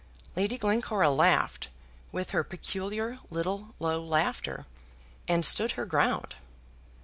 [0.35, 1.67] Lady Glencora laughed
[2.11, 4.65] with her peculiar little low laughter,
[5.27, 6.33] and stood her ground.